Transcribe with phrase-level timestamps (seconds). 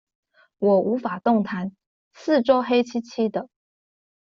[0.57, 1.73] 我無法動彈，
[2.11, 3.47] 四周黑漆漆的